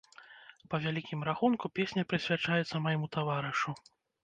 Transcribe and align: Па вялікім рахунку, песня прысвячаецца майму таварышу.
Па 0.71 0.79
вялікім 0.85 1.19
рахунку, 1.29 1.65
песня 1.81 2.05
прысвячаецца 2.15 2.85
майму 2.89 3.13
таварышу. 3.19 3.79